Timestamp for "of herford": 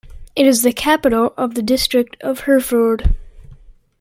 2.23-3.15